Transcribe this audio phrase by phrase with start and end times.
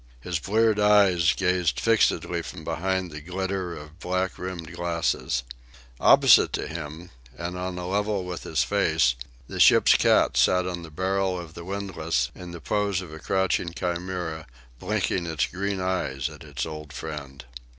[0.19, 5.43] His bleared eyes gazed fixedly from behind the glitter of black rimmed glasses.
[5.99, 9.13] Opposite to him, and on a level with his face,
[9.47, 13.19] the ship's cat sat on the barrel of the windlass in the pose of a
[13.19, 14.47] crouching chimera,
[14.79, 17.45] blinking its green eyes at its old friend.